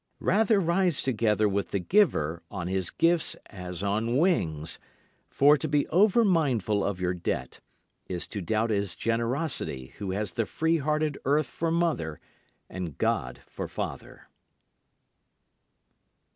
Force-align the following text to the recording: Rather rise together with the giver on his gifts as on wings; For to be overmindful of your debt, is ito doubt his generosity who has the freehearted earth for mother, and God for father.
Rather 0.19 0.59
rise 0.59 1.03
together 1.03 1.47
with 1.47 1.69
the 1.69 1.77
giver 1.77 2.41
on 2.49 2.65
his 2.67 2.89
gifts 2.89 3.35
as 3.51 3.83
on 3.83 4.17
wings; 4.17 4.79
For 5.29 5.57
to 5.57 5.67
be 5.67 5.85
overmindful 5.93 6.83
of 6.83 6.99
your 6.99 7.13
debt, 7.13 7.59
is 8.07 8.25
ito 8.25 8.41
doubt 8.41 8.71
his 8.71 8.95
generosity 8.95 9.93
who 9.99 10.09
has 10.09 10.33
the 10.33 10.47
freehearted 10.47 11.19
earth 11.23 11.45
for 11.49 11.69
mother, 11.69 12.19
and 12.67 12.97
God 12.97 13.41
for 13.45 13.67
father. 13.67 14.27